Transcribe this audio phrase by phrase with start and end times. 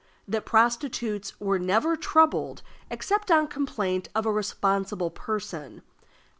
[0.27, 5.83] That prostitutes were never troubled except on complaint of a responsible person.